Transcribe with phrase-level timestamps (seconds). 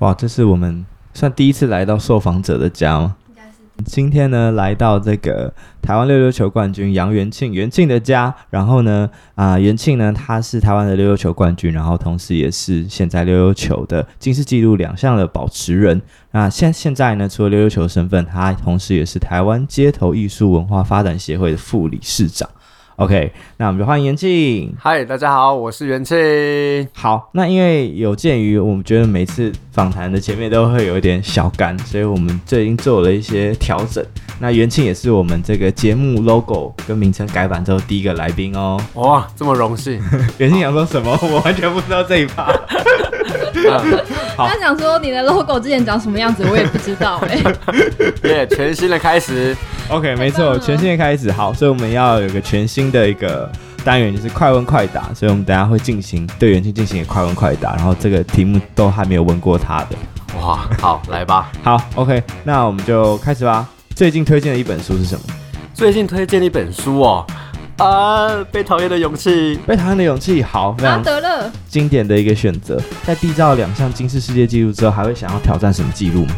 [0.00, 3.16] 哇，这是我们算第一次来到受访者的家吗？
[3.28, 3.56] 应该是。
[3.84, 5.52] 今天呢，来到这个
[5.82, 16.00] 台湾溜溜球冠军杨元庆元庆的家，然后呢，啊、呃，元庆呢，他是台湾的溜溜球冠军，然后同时也是现在溜溜球的金氏纪录两项的保持人。
[16.30, 22.48] 那现现在呢，除了溜溜球身份，他同时也是台湾街头艺术文化发展协会的副理事长。
[22.98, 24.74] OK，那我们就欢迎元庆。
[24.76, 26.18] 嗨，大家好，我是元庆。
[26.92, 34.04] 好，那因为有鉴于我们觉得每次访谈的前面都会有一点小干，所以我们最近做了一些调整。
[34.40, 38.76] 那元庆也是我们这个节目 logo 跟名称改版之后第一个来宾哦。
[38.94, 40.02] 哇，这么荣幸！
[40.38, 41.16] 元庆想说什么？
[41.22, 42.52] 我完全不知道这一趴。
[44.36, 48.28] 他想说你的 logo 之前长什么样子，我也不知道哎、欸。
[48.28, 49.56] 耶，yeah, 全新的开始。
[49.90, 51.32] OK，没错，全新的开始。
[51.32, 53.50] 好，所以我们要有个全新的一个
[53.82, 55.10] 单元，就是快问快答。
[55.14, 59.96] 所以我们等下会进行对元庆进行一个快问快答，然后这个题目都还没有问过他的。
[60.38, 61.50] 哇，好，来吧。
[61.62, 63.66] 好，OK，那我们就开始吧。
[63.94, 65.22] 最近推荐的一本书是什么？
[65.72, 67.26] 最近推荐的一本书哦。
[67.78, 68.44] 啊！
[68.50, 72.76] 被讨厌的勇气，被讨厌的勇气，好，非常得了，经典的一个选择。
[73.04, 76.34] 在缔造两项金氏世界纪录之后，还会想要挑战什么纪录吗？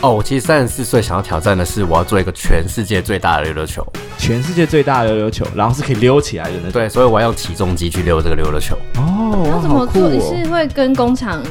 [0.00, 3.86] 哦，我其实三十四岁想要挑战的是，我要做一个全世界最大的溜溜球，
[4.18, 6.72] 全世界最大的溜溜球，然后是可以溜起来的那种。
[6.72, 8.76] 对，所以我要用起重机去溜这个溜溜球。
[8.96, 10.10] 哦，那怎么做？
[10.10, 11.42] 你是会跟工厂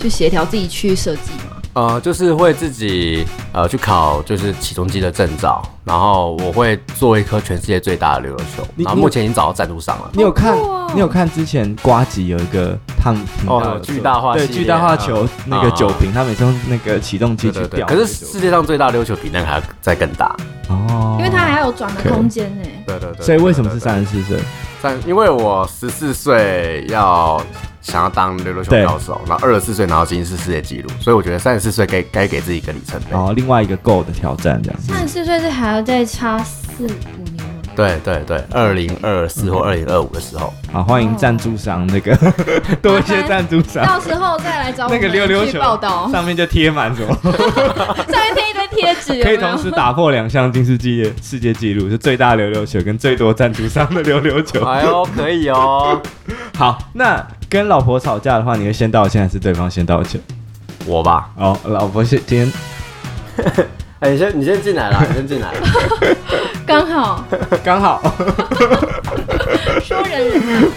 [0.00, 1.47] 去协调，自己去设计吗？
[1.74, 10.10] 呃，就是会自己呃去考，就是起重机的证照，然后我会做一颗全世界最大的溜溜球，然后目前已经找到赞助商了。
[10.12, 10.54] 你有看？
[10.58, 17.86] 哦、你有看之前瓜吉有一个他们哦巨大化对巨大化球那个酒瓶，他每次用那个起重机去吊。
[17.86, 20.34] 可是世界上最大的溜球比那个还要再更大
[20.68, 22.64] 哦，因为它还有转的空间呢。
[22.86, 23.24] 对对对。
[23.24, 24.38] 所以为什么是三十四岁？
[24.82, 27.40] 三，因为我十四岁要。
[27.88, 34.80] 想要当溜溜球高手，然后二十四岁拿到金氏世界纪录，所以我觉得三十四岁该该给自己一个里程碑，然后另外一个 GO 的挑战这样。
[34.80, 36.86] 三十四岁是还要再差四五
[37.32, 37.44] 年吗？
[37.74, 40.52] 对对对，二零二四或二零二五的时候。
[40.70, 42.14] 好，欢迎赞助商那个
[42.82, 47.14] 多一些赞助商，到时候再来找我们那个溜溜球报道，上面就贴满什么？
[47.24, 50.72] 上面贴一堆贴纸，可以同时打破两项金氏
[51.22, 54.62] 世界纪录，是最大溜溜球跟最多赞助商的溜溜球。
[54.64, 56.02] 哎呦，可以哦。
[56.58, 57.26] 好，那。
[57.48, 60.20] 跟老婆吵架的话，你会先道歉还是对方先道歉？
[60.86, 61.30] 我吧。
[61.36, 62.52] 哦，老婆先今天，
[64.00, 65.60] 哎、欸，你先你先进来了，你先进来了，
[66.66, 67.24] 刚好
[67.64, 68.00] 刚好。
[69.82, 70.70] 说人。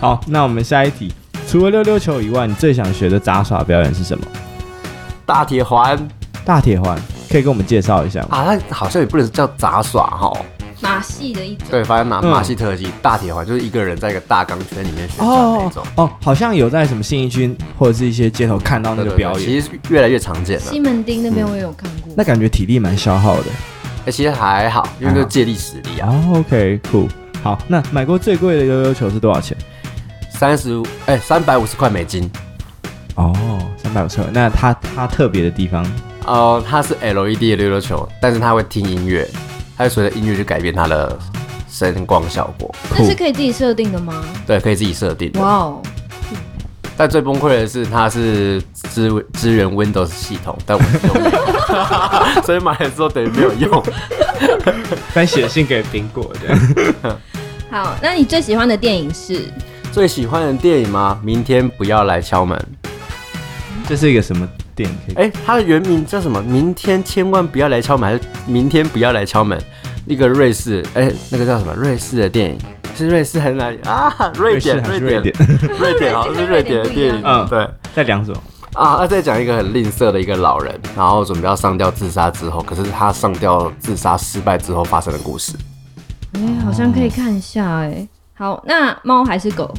[0.00, 1.12] 好，那我们下一题，
[1.48, 4.24] 除了溜溜球以外，你最想学的杂耍表演是什么？
[5.24, 5.98] 大铁环。
[6.44, 6.96] 大铁环，
[7.30, 8.28] 可以跟我们介绍一下吗？
[8.38, 10.32] 啊，那好像也不能叫杂耍哈。
[10.80, 15.82] 马戏的一种，对，反正马马戏特技，大铁环就是一个人在一个大钢圈里面旋转那种。
[15.96, 20.62] 哦，好像有在什么信义区或者是一些街头看到那个表演，其实越来越常见了。
[20.62, 23.46] 西门町那边我也有看过，那感觉体力蛮消耗的。
[24.06, 26.08] 哎，其实还好，因为就借力使力啊。
[26.08, 27.08] 哦，OK，cool。
[27.42, 29.56] 好，那买过最贵的悠悠球是多少钱？
[30.30, 32.30] 三十五，哎，三百五十块美金。
[33.16, 33.34] 哦，
[33.76, 34.26] 三百五十块。
[34.32, 35.84] 那它它特别的地方？
[36.24, 39.28] 哦，它是 LED 的溜溜球，但是它会听音乐。
[39.78, 41.16] 它随着音乐去改变它的
[41.70, 44.24] 声光效果，那是可以自己设定的吗？
[44.44, 45.30] 对，可以自己设定。
[45.40, 45.82] 哇哦！
[46.96, 53.82] 但最崩溃的是，它是支支援 Windows 系统，但我用不了，所以买了之后等于没有用。
[55.14, 57.16] 但写信给苹果的。
[57.70, 59.44] 好，那你最喜欢的电影是？
[59.92, 61.20] 最喜欢的电影吗？
[61.22, 62.60] 明天不要来敲门。
[63.86, 64.48] 这是一个什么？
[65.14, 66.40] 哎、欸，它的原名叫什么？
[66.42, 69.58] 明天千万不要来敲门，还是明天不要来敲门？
[70.06, 71.74] 一个瑞士，哎、欸，那个叫什么？
[71.74, 72.58] 瑞士的电影
[72.96, 74.12] 是瑞士还是哪里啊？
[74.36, 75.34] 瑞典，瑞典，
[75.78, 77.22] 瑞典， 好像是瑞典的电影。
[77.24, 79.06] 嗯，对，在讲什么啊？
[79.06, 85.52] 在讲一个很吝啬的一个老人，然后准备要上吊自杀之后，可是他上吊自杀失败之后发生的故事。
[86.32, 88.08] 哎、欸，好像可以看一下哎、欸。
[88.34, 89.72] 好，那猫还是狗？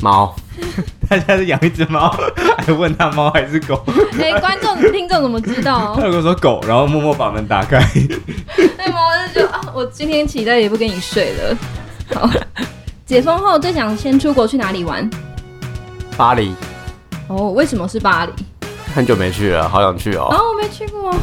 [0.00, 0.34] 猫。
[1.08, 2.14] 他家是养一只猫，
[2.58, 3.82] 还问他猫还是狗？
[4.20, 5.96] 哎、欸，观众、听众怎么知道？
[5.98, 7.82] 他如果说狗，然后默默把门打开。
[8.76, 9.00] 那猫
[9.34, 11.56] 就啊，我今天起来也不跟你睡了。
[12.14, 12.30] 好，
[13.06, 15.08] 解封后最想先出国去哪里玩？
[16.16, 16.54] 巴黎。
[17.28, 18.32] 哦，为什么是巴黎？
[18.94, 20.28] 很久没去了，好想去哦。
[20.30, 21.14] 哦，我没去过。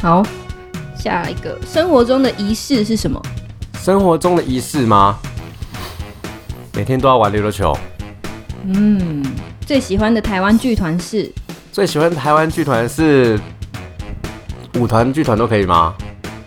[0.00, 0.22] 好，
[0.96, 3.20] 下一个，生活中的仪式是什么？
[3.82, 5.18] 生活中的仪式吗？
[6.74, 7.76] 每天都要玩溜溜球。
[8.64, 9.24] 嗯，
[9.66, 11.30] 最喜欢的台湾剧团是？
[11.70, 13.38] 最喜欢的台湾剧团是
[14.74, 15.94] 舞团剧团都可以吗？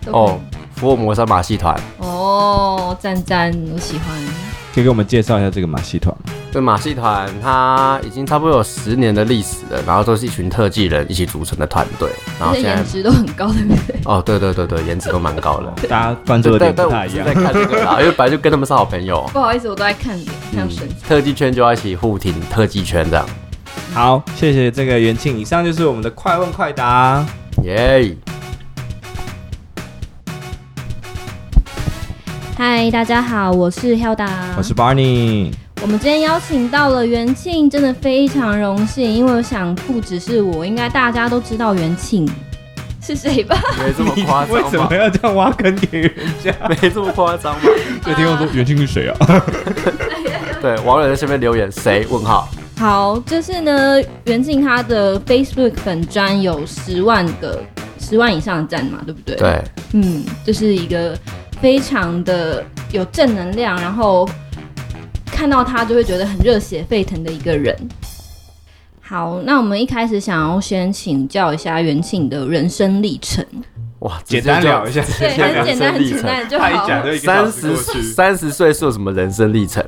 [0.08, 0.40] 哦，
[0.76, 1.80] 福尔摩沙马戏团。
[1.98, 4.45] 哦，赞赞，我喜欢。
[4.76, 6.34] 可以给我们介绍一下这个马戏团吗？
[6.52, 13.96] 这马戏团它已经差不多有十年的历史了，然后都是一群特技人一起组成的团队，然后现在颜值都很高，对不对？
[14.04, 17.26] 哦，对对对对，颜值都蛮高的，大家关注的点不太一样。
[17.26, 19.26] 在看这个啊， 因为本来就跟他们是好朋友。
[19.32, 21.08] 不好意思，我都在看脸，看身材。
[21.08, 23.26] 特技圈就要一起互挺，特技圈这样。
[23.94, 25.40] 好，谢谢这个元庆。
[25.40, 27.26] 以上就是我们的快问快答，
[27.64, 28.14] 耶！
[32.58, 35.52] 嗨，大家好，我是 Hilda，我是 Barney。
[35.82, 42.26] 我们今天邀请到了元庆，真的非常荣幸，因为我想不只是我，应该大家都知道元庆
[43.02, 43.62] 是谁吧？
[43.78, 46.56] 没这么夸张，为什么要这样挖坑给人家？
[46.70, 47.68] 没这么夸张吧？
[48.06, 49.44] 就听我说元庆是谁啊？
[50.62, 52.08] 对，网友在下面留言，谁？
[52.10, 52.48] 问号。
[52.78, 57.62] 好，就是呢，元庆他的 Facebook 粉专有十万个、
[58.00, 59.36] 十万以上的赞嘛，对不对？
[59.36, 59.62] 对，
[59.92, 61.18] 嗯，就是一个。
[61.62, 64.28] 非常的有正能量，然后
[65.26, 67.76] 看到他就会觉得很热血沸腾的一个人。
[69.02, 73.46] 好，那我们一开始想要先请教一下元庆的人生历程。
[74.00, 76.88] 哇，简单聊一下，对，很简单，很简单就好。
[77.18, 77.76] 三十
[78.14, 79.84] 三十岁是有什么人生历程？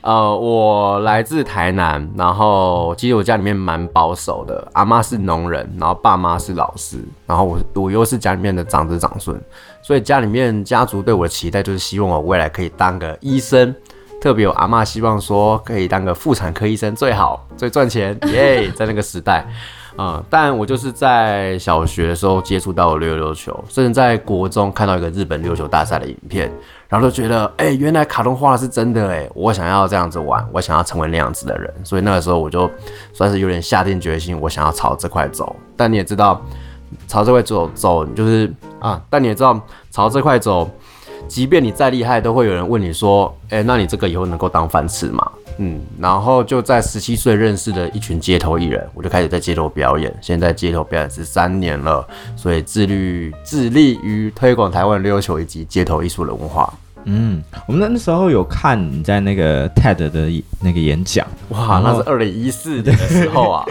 [0.00, 9.38] 呃，我来自台南，然后其实我家里面蛮保守的，阿妈是农人，然后爸妈是老师，然后我我又是家里面的长子长孙，
[9.82, 13.74] 所以家里面家族对我的期待就是希望我未来可以当个医生，
[14.20, 19.46] 特别有阿妈希望说可以当个妇产科医生最好，最赚钱 耶，yeah, 在那个时代。
[20.00, 26.52] 嗯，但我就是在小学的时候接触到了溜溜球，甚至在国中看到一个日本溜球大赛的影片，
[26.88, 32.70] 然后就觉得，哎、原来卡通画是真的，哎，我想要这样子玩，我想要成为那样子的人，所以那个时候我就
[33.12, 35.54] 算是有点下定决心，我想要朝这块走。
[35.76, 36.40] 但你也知道，
[37.06, 38.50] 朝这块走走就是
[38.80, 40.70] 啊，但你也知道，朝这块走，
[41.28, 45.30] 即便你再厉害，都会有人问你说，哎、那你这个以后能够当饭吃吗？
[45.58, 50.12] 嗯，然后就在十七岁认识了一群街头艺人，我就开始在街头表演。
[50.20, 52.06] 现在街头表演是三年了，
[52.36, 56.72] 所以致力致力于推广台湾溜溜球以及街头艺术的文化。
[57.04, 63.64] 嗯，我们那时候有看你在那个 TED 的那个演讲，哇，那是二零一四年的时候啊。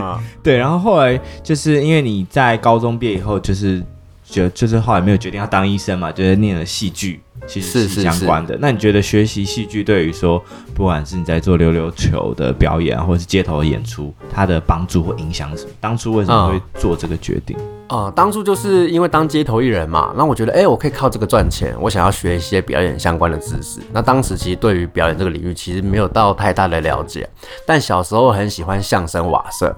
[0.00, 3.82] 啊， 对，然后后来就是因为你在高中毕业以后，就是
[4.24, 7.20] 就就是后来没有决定要当医生嘛，就是念了戏剧。
[7.46, 8.48] 其实是相关的。
[8.48, 10.42] 是是是，那你觉得学习戏剧对于说，
[10.74, 15.70] 不管是你在做溜溜球的表演，或者是街头的演出，它的帮助或影响什么？
[15.80, 17.56] 当初为什么会做这个决定？
[17.88, 21.76] 啊、嗯嗯，当初就是因为当街头艺人嘛，那我觉得，哎、欸，我可以靠这个赚钱。
[21.80, 23.80] 我想要学一些表演相关的知识。
[23.92, 27.28] 那当时其实对于表演这个领域，其实没有到太大的了解。
[27.66, 29.74] 但小时候很喜欢相声瓦舍。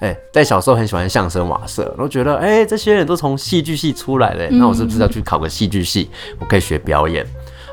[0.00, 6.08] 哎、欸，在小时候很喜欢相声瓦舍，然后觉得哎、欸，这些人都从戏剧系出来的，那我是不是要去考个戏剧系？
[6.38, 7.22] 我可以学表演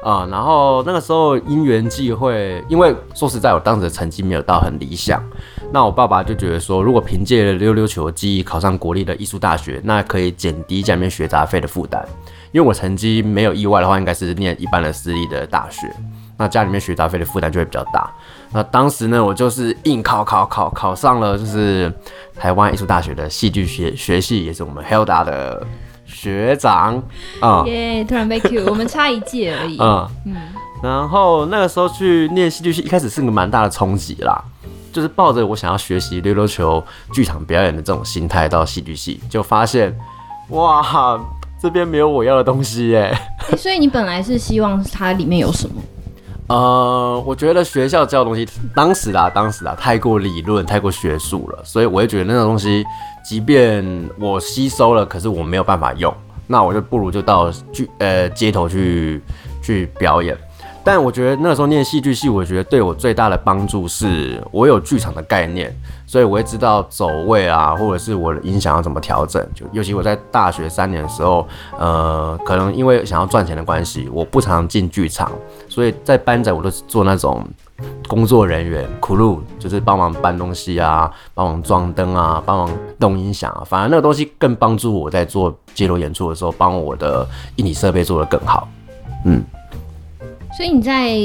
[0.04, 0.28] 啊、呃。
[0.30, 5.24] 然后那个时候因缘际会，因为说实在，我当时的成绩没有到很理想。
[5.72, 12.06] 那我爸爸就觉得说，如果凭借溜溜球的技艺考上国立的艺术大学，那可以减低家里面学杂费的负担。
[12.52, 15.90] 因为我成绩没有意外的话，应该是念一般的私立的大学。
[16.38, 18.10] 那家里面学杂费的负担就会比较大。
[18.52, 21.92] 那当时呢，我就是硬考考考考上了，就是
[22.36, 25.66] 台湾艺术大学的戏剧学学系，也是我们 Hilda 的
[26.06, 27.02] 学长
[27.42, 27.64] 啊。
[27.66, 29.78] 耶、yeah，突然被 Q，我们差一届而已。
[29.82, 30.36] 嗯嗯。
[30.84, 34.40] 然后那个时候去念戏剧系，一开始是个蛮大的冲击啦，
[34.94, 39.92] 就是抱着我想要学习溜溜球剧场表演的这种心态到戏剧系，就发现
[40.50, 41.20] 哇，
[41.60, 43.18] 这边没有我要的东西耶。
[43.50, 45.82] 欸、所以你本来是希望它里面有什么？
[46.48, 52.86] 呃，我觉得学校教的东西，当时啦，当时啦，太过理论，太过学术了，所以我也觉得那种东西，
[53.24, 53.86] 即便
[54.18, 56.14] 我吸收了，可是我没有办法用，
[56.48, 59.22] 那我就不如就到去呃街头去
[59.62, 60.38] 去表演。
[60.88, 65.70] 但我觉得那时候念戏剧系，我觉得对我最大的帮助是我有剧场的概念，
[66.06, 69.46] 所以我会知道走位啊，或者是我的音响要怎么调整。
[69.54, 71.46] 就尤其我在大学三年的时候，
[71.78, 75.30] 呃，可能因为想要赚钱的关系，我不常进剧场，
[75.68, 77.46] 所以在班仔我都是做那种
[78.08, 83.62] 工作人员，crew，就是帮忙搬东西啊，帮忙装灯啊，帮忙动音响啊。
[83.68, 87.28] 反而那个东西更帮助我在做街头演出的时候，帮我的
[87.58, 88.70] 硬体设备做得更好。
[89.26, 89.44] 嗯。
[90.58, 91.16] 所以你在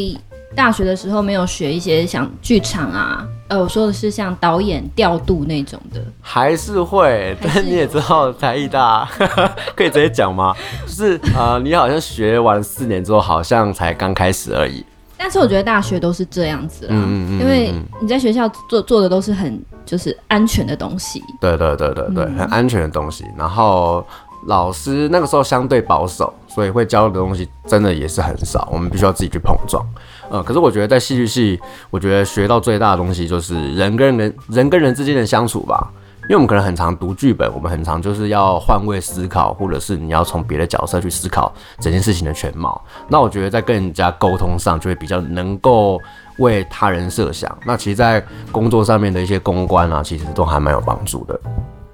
[0.54, 9.08] 大学的时候没有学一些像剧场啊，呃，我说的是像导演调度那种的，还是会，但你也知道台艺大
[9.74, 10.54] 可以直接讲吗？
[10.86, 14.84] 就是呃，你好像学完四年之后，好像才刚开始而已。
[15.16, 17.72] 但是我觉得大学都是这样子啦，嗯嗯，因为
[18.02, 24.04] 你在学校做做的都是很就是安全的东西，对对对对对，很安全的东西，然后。
[24.46, 29.84] 老师那个时候相对保守，所以会教的东西真的也是很少，我们必须要自己去碰撞。
[30.30, 35.90] 呃，可是我觉得在戏剧系，我觉得学到最大的东西就是人跟人、人跟人之间的相处吧。
[36.24, 42.80] 因为我们可能很常读剧本，我们很常就是要换位思考，或者是你要从别的角色去思考整件事情的全貌。
[43.08, 46.00] 那我觉得在跟人家沟通上，就会比较能够
[46.38, 47.58] 为他人设想。
[47.66, 51.40] 那其实，在工作上面的一些公关啊，其实都还蛮有帮助的。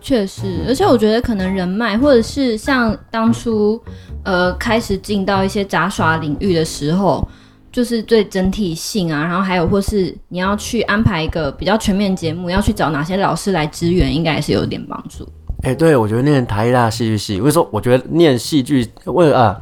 [0.01, 3.81] 确实，而且我觉得可能人脉，或者是像当初
[4.25, 7.27] 呃开始进到一些杂耍领域的时候。
[7.71, 15.23] 就是对整体性啊，然后还有或是你要去安排一个比较全面节目，要去找哪些老师来支援，应该也是有点帮助。
[15.63, 17.69] 哎、欸，对，我觉得念台大戏剧系，为什么？
[17.71, 19.57] 我觉得念戏剧，为啊，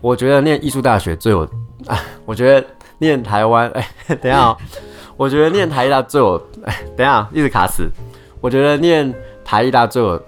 [0.00, 1.48] 我觉得念艺术大学最有，
[1.86, 2.66] 啊，我觉得
[2.98, 4.56] 念台湾，哎、欸，等一下、喔，
[5.16, 7.88] 我觉得念台大最有，哎，等一下，一直卡死。
[8.40, 10.22] 我觉得念台艺大最有，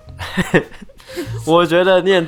[1.47, 2.27] 我觉得念，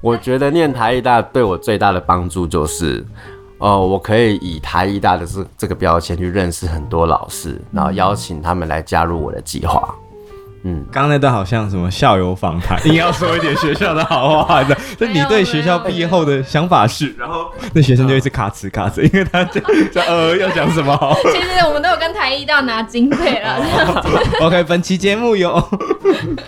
[0.00, 3.04] 我觉得念台艺大对我最大的帮助就是。
[3.58, 9.94] 哦，我可以以台艺大的这这个标签去认识很多老师，然后邀请他们来加入我的计划。
[10.64, 14.76] 嗯，刚刚那段好像什么校友访谈， 硬要说一点学校的好话的。
[14.98, 17.14] 那 你对学校毕业后的想法是？
[17.18, 19.60] 然后那学生就一直卡词卡词，因为他就
[19.92, 21.14] 就呃要讲什么好？
[21.22, 23.62] 其实我们都有跟台艺大拿经费了。
[24.40, 25.62] OK，本期节目有。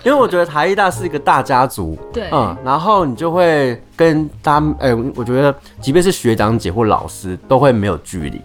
[0.02, 8.40] 因为我觉得台艺大是一个大家族，对，嗯，然后你就会跟他们，哎、欸，我觉得即便是学长姐或老师，都会没有距离，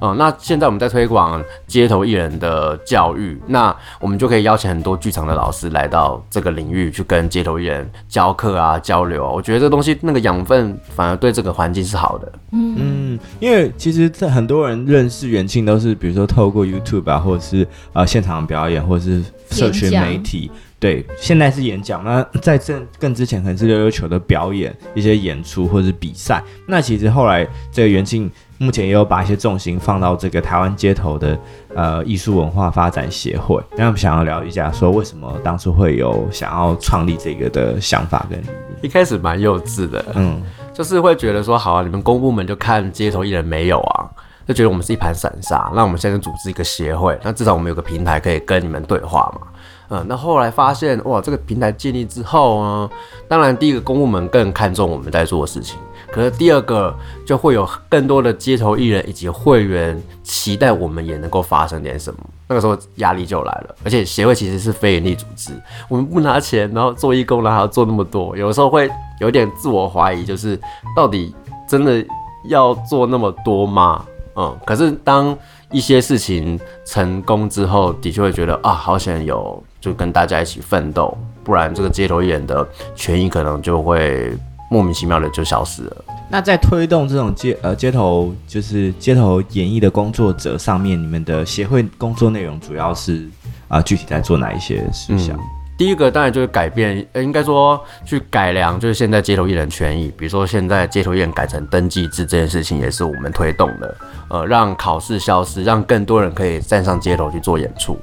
[0.00, 20.50] 嗯，那现在我们在推广街头艺人的教育，那我们就可以邀请很多剧场的老师来到这个领域去跟街头艺人教课啊、交流啊，我觉得这东西那个养分反而对这个环境是好的，嗯嗯，因为其实这很多人认识元庆都是比如说透过 YouTube 啊，或者是呃现场表演，或者是社群媒体。
[20.80, 22.04] 对，现在是演讲。
[22.04, 26.40] 那在这更之前，可能是溜溜球的表演、一些演出或者是比赛。
[26.68, 31.38] 那其实后来这个元庆目前也有把一些重心放到这个台湾街头的
[31.74, 33.62] 呃艺术文化发展协会。
[33.76, 38.56] 那我们想要聊一下，说为什么当初会有想要创立这个的想法跟理念？
[38.82, 40.42] 一开始蛮幼稚的，嗯，
[40.74, 44.06] 就是会觉得说，好啊，你们公部门就看街头艺人没有啊，
[44.46, 45.70] 就觉得我们是一盘散沙。
[45.74, 49.46] 那我们现在组织一个协会，那至少我们有个平台可以跟你们对话嘛。
[49.90, 52.90] 嗯，那后来发现哇，这个平台建立之后呢，
[53.26, 55.78] 当然第一个公务们更看重我们在做的事情，
[56.12, 56.94] 可是第二个
[57.26, 63.74] 就会有更多的街头艺人以及会员期待我们也能够发生点什么，那个时候压力就来了。
[63.82, 65.52] 而且协会其实是非营利组织，
[65.88, 68.90] 我们不拿钱，然后做义工，然后做那么多，有时候会
[69.20, 70.60] 有点自我怀疑，就是
[70.94, 71.34] 到底
[71.66, 72.04] 真的
[72.44, 74.04] 要做那么多吗？
[74.36, 75.36] 嗯，可是当
[75.70, 79.62] 一些事情成功之后，的确会觉得啊，好想有。
[79.80, 84.32] 就跟大家一起奋斗，不然这个街头艺人的权益可能就会
[84.70, 86.04] 莫名其妙的就消失了。
[86.30, 93.26] 那在推动这种街呃街头就是街头演艺的工作者上面，你们的协会工作内容主要是
[93.68, 95.36] 啊、呃、具体在做哪一些事项？
[95.36, 103.96] 嗯第一个当然就是改变，呃，应该说去改良，就是现在街头艺人权益，比如说现在街头艺人改成登记制这件事情，也是我们推动的，
[104.28, 107.96] 呃，让考试消失，让更多人可以站上街头去做演出。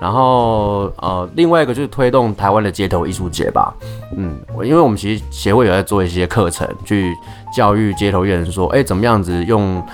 [0.00, 3.74] 然后，呃，另外一个就是推动台湾的街头艺术节吧，
[4.16, 7.12] 嗯，因为我们其实协会有在做一些课程，去
[7.52, 9.84] 教育街头艺人说，哎，怎么样子用。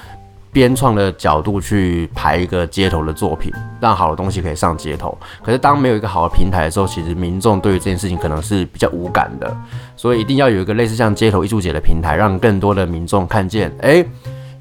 [0.52, 5.16] 编创的角度去排一个街头的作品，让好的东西可以上街头。
[5.42, 9.56] 可是当没有一个好的平台的时候，其实民众对于这件事情可能是比较无感的。
[9.96, 14.04] 所以一定要有一个类似像街头艺术节的平台，让更多的民众看见，哎、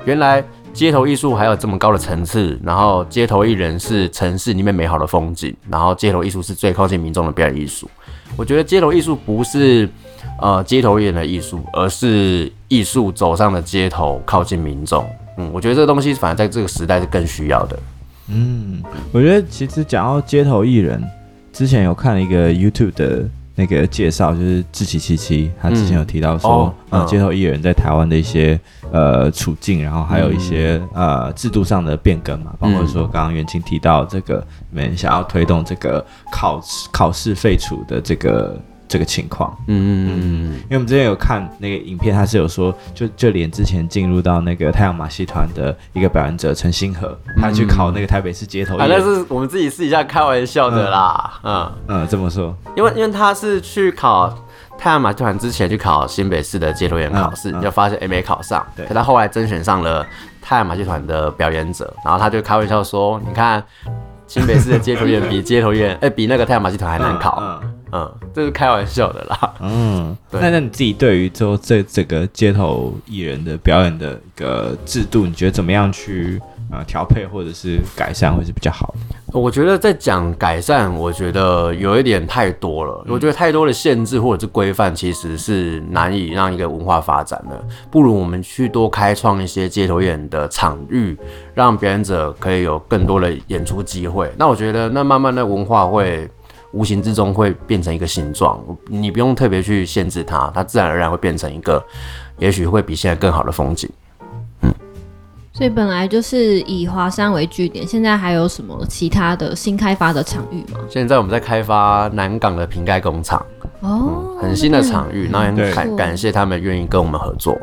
[0.06, 2.58] 原来街头艺术还有这么高的层次。
[2.64, 7.90] 然后街头艺人是城市里面美好的风景，然后街头艺术是最靠近民众的表演艺术。
[8.38, 9.90] 我觉得街头艺术不是
[10.40, 15.06] 呃街头艺人的艺术，而是艺术走上了街头，靠近民众。
[15.38, 17.80] 嗯，我觉得这个东西反而在这个时代是更需要的。
[18.28, 21.02] 嗯，我觉得其实讲到街头艺人，
[21.52, 28.60] 之前有看了一个 YouTube 的那个介绍，就是志祺七七，他之前有提到说，嗯，哦嗯、街头艺人在台湾的一些
[28.92, 36.62] 呃处境，然后还有一些、嗯、呃制度上的变更嘛，包括说刚刚袁青提到这个，你们想要推动这个考
[36.92, 38.60] 考试废除的这个。
[38.92, 51.72] 这个情况，嗯嗯嗯嗯，因为我们之前有看那个影片，他是有说，就就连之前进入到那个太阳马戏团的一个表演者陈星河，他去考那个台北市街头，啊，那是我们自己私底下开玩笑的啦，嗯。
[51.88, 54.38] 嗯，这么说，因为因为他是去考
[54.78, 60.06] 太阳马戏团之前去考新北市的街头演员考试，就发现哎没考上，对，可他后来甄选上了
[60.42, 63.64] 太阳马戏团的表演者，然后他就开玩笑说，你看
[64.28, 67.38] 新北市的街头演员比街头演员，哎比那个太阳马戏团还难考。
[67.42, 67.71] 嗯，
[68.34, 69.54] 这是开玩笑的啦。
[69.62, 79.40] 嗯，对那那你自己对于做这这个街头艺人的表演的一个制度，你觉得怎么样去呃调配或者是改善会是比较好的？
[79.40, 83.06] 我觉得在讲改善，我觉得有一点太多了。
[83.08, 87.64] 我觉得太多的限制或者是规范，其实是难以让一个文化发展的。
[87.90, 91.18] 不如我们去多开创一些街头演的场域，
[91.54, 94.30] 让表演者可以有更多的演出机会。
[94.38, 96.30] 那我觉得，那慢慢的文化会
[96.72, 101.84] 无形之中会变成一个形状，你不用特别去限制它，它自然而然会变成一个，
[102.38, 103.90] 也许会比现在更好的风景。
[104.62, 104.74] 嗯
[105.54, 110.80] 所以本来就是以华山为据点，现在还有什么其他的新开发的场域吗？
[110.90, 113.46] 现在我们在开发南港的瓶盖工厂，
[113.82, 117.56] 哦、很新的场域，那也很感感谢他们愿意跟我们合作。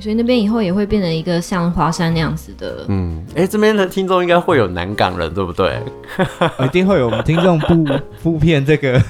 [0.00, 2.84] 所以那边以后也会变成一个像华山那样子的。
[2.88, 5.78] 嗯，哎、欸，这边的听众应该会有南港人，对不对？
[6.64, 7.84] 一定会有我们听众布
[8.22, 9.00] 布 遍这个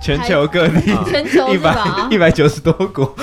[0.00, 1.76] 全球各地，全球一百
[2.10, 3.14] 一百九十多国，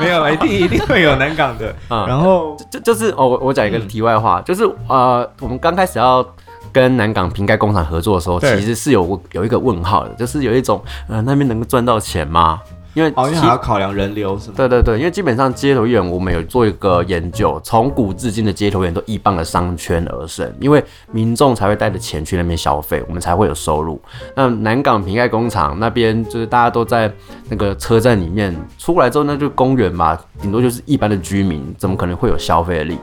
[0.00, 1.74] 没有，一定一定会有南港的。
[1.88, 6.26] 啊、然后就就是哦，我讲一个题外话，嗯、就是呃，我们刚开始要
[6.72, 12.60] 跟南港瓶盖工厂合作的时候，其实是有有一个问号的，就是有一种呃，那边能够赚到钱吗？
[12.96, 14.54] 因为哦，因为还要考量人流是吗？
[14.56, 24.00] 对对对，因为基本上街头艺人，我们有做一个研究，从古至今的街头艺人都依傍了商圈而生，因为民众才会带着钱去那边消费，我们才会有收入。
[24.34, 27.12] 那南港瓶盖工厂那边就是大家都在
[27.50, 32.98] 那个车站里面出来之后，那就公园嘛，顶多就是一般的居民，怎么可能会有消费力？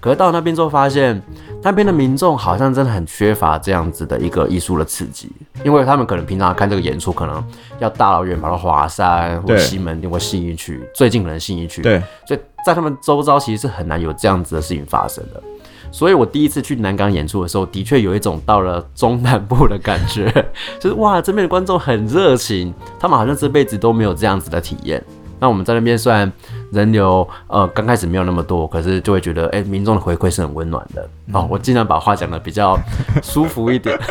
[0.00, 1.20] 可是到那边之后发现，
[1.62, 5.30] 那边的民众好像真的很缺乏这样子的一个艺术的刺激，
[5.64, 7.44] 因为他们可能平常看这个演出，可能
[7.78, 9.08] 要大老远跑到华山。
[9.42, 15.42] 或西门或信义区，最近可能信义区，对，所以在他们周遭其实是很难有这样子的事情发生的。
[15.90, 20.30] 所以我第一次去南港演出的时候，的确有一种到了中南部的感觉，
[20.78, 25.02] 就是哇，这边的观众很热情，他们好像这辈子都没有这样子的体验。
[25.40, 26.30] 那我们在那边虽然
[26.72, 31.08] 人流呃刚开始没有那么多，可是就会觉得哎、欸，民众的回馈是很温暖的。
[31.32, 32.78] 哦，我尽量把话讲的比较
[33.22, 33.98] 舒服一点。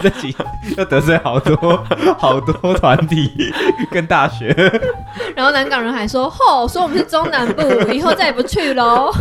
[0.00, 0.34] 自己
[0.76, 1.56] 要得罪好多
[2.18, 3.30] 好多团体
[3.88, 4.48] 跟大学，
[5.36, 9.12] 然后南港人还说：“吼，说我们是中南部，以后再也不去喽。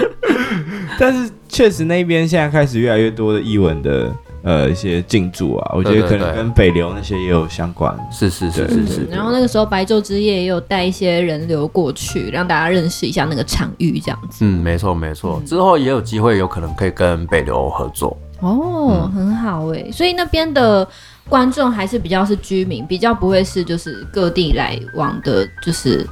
[1.00, 4.12] ”但是确实那边现在开始越来越多的译文的
[4.46, 7.92] 呃一些进驻啊，我觉得可能跟北流那些也有相关。
[8.12, 9.04] 是是是是是。
[9.10, 14.44] 然后那个时候白昼之夜也有带一些人流过去，让大家认识一下那个场域，这样子。
[14.44, 15.42] 嗯，没错没错。
[15.44, 18.16] 之后也有机会，有可能可以跟北流合作。
[18.38, 20.86] 哦，很好哎，所以那边的
[21.28, 26.06] 观众还是比较是居民，比较不会是就是各地来往的，就是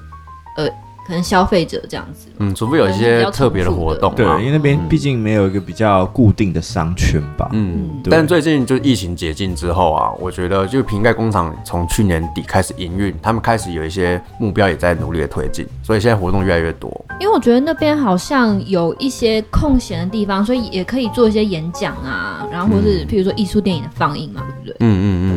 [0.56, 0.68] 呃。
[1.06, 8.10] 可能消费者这样子，嗯，除非有一些特别的活动，对，因为那边毕竟没有一个比较固定的商圈吧，嗯，对。
[8.10, 16.90] 但最近就疫情解禁之后啊，我觉得就瓶盖工厂从去年底开始营运，他们开始有一些目标也在努力的推进，所以现在活动越来越多。
[17.20, 24.76] 因为我觉得那边好像有一些空闲的地方，所以也可以做一些演讲啊，然后或是譬如说艺术电影的放映嘛，对不对？
[24.80, 25.33] 嗯嗯嗯。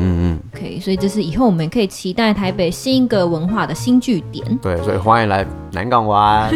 [0.58, 4.44] OK，所以这是以后我们可以期待台北新一个文化的新据点。
[4.60, 5.46] 对，所以欢迎来。
[5.74, 6.50] 南港湾，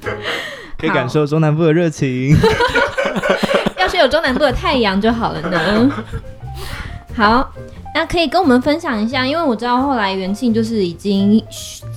[0.78, 2.34] 可以感受中南部的热情。
[3.78, 5.90] 要是有中南部的太阳就好了呢。
[7.14, 7.52] 好，
[7.94, 11.42] 那可以跟我们分享一下，因为我知道后来元庆就是已经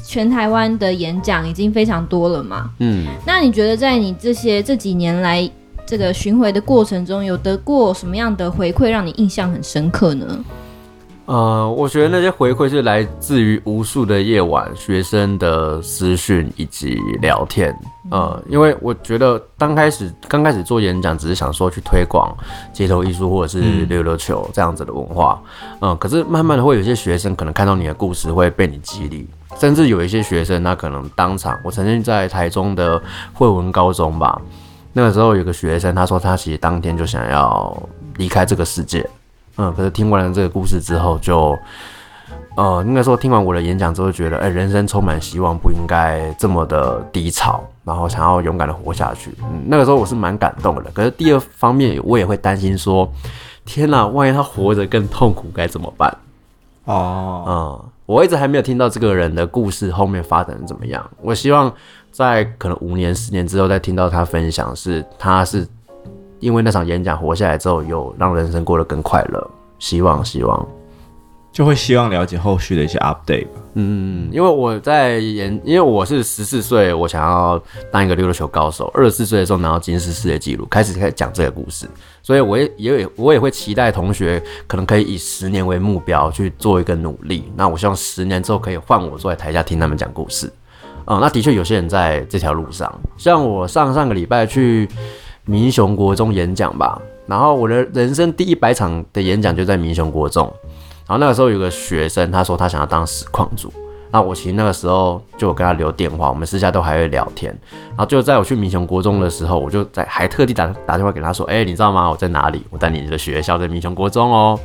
[0.06, 2.70] 全台湾的演讲已经非常多了嘛。
[2.80, 5.50] 嗯，那你觉得在你这些这几年来
[5.86, 10.44] 这个巡回的过程中，有得过什么样的回馈让你印象很深刻呢？
[11.32, 17.74] 呃，我觉得那些回馈是来自于无数的夜晚，学生的私讯以及聊天。
[18.10, 22.36] 呃，因为我觉得刚开始刚开始做演讲，只是想说去推广
[22.74, 25.42] 街头艺术或者是溜溜球这样子的文化。
[25.80, 29.26] 嗯、呃，可是慢慢的会有些学生可能看到你的故事会被你激励，
[29.58, 34.38] 甚至有一些学生他可能当场，我曾经在台中的惠文高中吧，
[34.92, 37.82] 那个时候有个学生他说他其实当天就想要
[38.18, 39.10] 离开这个世界。
[39.62, 41.60] 嗯，可是听完了这个故事之后就，就
[42.56, 49.32] 呃，应该说听完我的演讲之后，觉得哎、欸，人生充满希望，不应该这么的低潮，然后想要勇敢的活下去。
[49.44, 50.90] 嗯，那个时候我是蛮感动的。
[50.96, 53.08] 可是第二方面，我也会担心说，
[53.66, 56.18] 天哪，万一他活着更痛苦该怎么办？
[56.86, 61.08] 哦，嗯，我一直还没有听到这个人的故事后面发展怎么样。
[61.22, 61.72] 我希望
[62.12, 65.68] 在可能五年、十年之后再听到他分享，是他是。
[66.42, 69.50] 因为那场演讲活下来之后，有让人生过得更快乐。
[69.80, 70.68] 希望，希望。
[71.54, 73.60] 就会希望了解后续的一些 update 吧。
[73.74, 78.90] 嗯，因为我在演，因为我是十四岁，我想要当一个溜溜球高手。
[78.94, 81.86] 二十四岁的时候拿到吉尼斯世界纪录，开始开始讲这个故事，
[82.24, 87.52] 所以我也也我也会期待同学可能可以以十年为目标去做一个努力。
[87.58, 90.48] 那我希望十年之后可以换我坐在台下听他们讲故事。
[91.04, 94.88] 啊、嗯，那的确有些人在这条路上，像我上上个礼拜去
[95.52, 100.46] 民雄国中演讲吧，然后我的人生第一百场的演讲就在民雄国中。
[101.06, 103.70] 然后那个时候有个学生，他说他想要当实况主。
[104.12, 107.54] 那我其实那个时候就有跟他留电话，我们私下都还会聊天。
[107.90, 112.10] 然后就在我去民雄国中的时候，我就在还特地打打电话给他说：“哎，你知道吗？
[112.10, 112.66] 我在哪里？
[112.70, 114.58] 我在你的学校，在民雄国中哦。”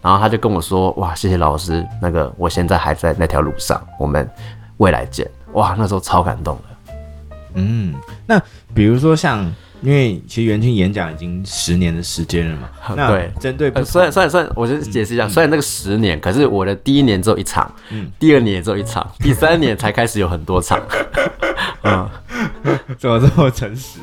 [0.00, 4.26] 然后他就跟我说：“哇，谢谢老师，那个我现在还在那条路上，我们
[4.78, 6.94] 未来见。”哇，那时候超感动的。
[7.56, 7.94] 嗯，
[8.26, 8.40] 那
[8.72, 9.44] 比如说像。
[9.82, 12.68] 因为其实元庆演讲已经十年的时间了嘛，
[13.08, 20.80] 对，针对不，虽然虽然虽然，我就解释一下，虽然那个十年，可是我的第一年只有一场，嗯，第二年也只有一场， 第三年才开始有很多场，
[21.84, 22.08] 嗯，
[22.98, 23.98] 怎么这么诚实？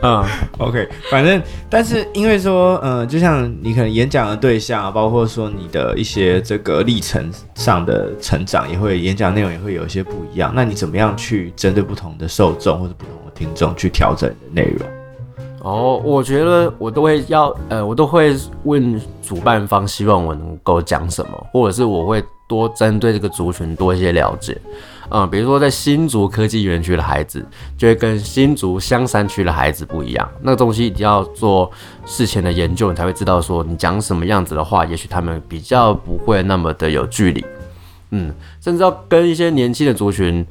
[0.00, 0.24] 嗯
[0.58, 10.52] ，OK，反正，但是因为说，嗯、呃，就像你可能演讲的对象啊，包括说你的一些这个历程上的成长，也会演讲内容也会有一些不一样。
[10.54, 14.88] 那你怎么样去针对不同的受众或者不同的听众去调整的内容？
[15.60, 24.56] 哦，我觉得我都会要，呃，我都会问主办方，希望我能够讲什么，或者是我会多针对这个族群多一些了解。
[25.10, 27.44] 嗯，比如说在新竹科技园区的孩子，
[27.76, 30.28] 就会跟新竹香山区的孩子不一样。
[30.40, 31.70] 那个东西一定要做
[32.06, 37.44] 事前的研究，你才会知道说你讲什么样子的话，也许他们比较不会那么的有距离。
[38.10, 40.46] 嗯，甚至要跟一些年轻的族群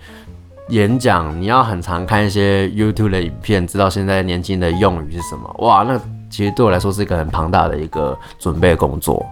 [0.69, 5.53] 演讲，你要很常看一些 YouTube 的影片，知道现在年轻的用语是什么。
[5.59, 5.99] 哇，那
[6.29, 9.25] 其实对我来说是一个很庞大的一个准备工作。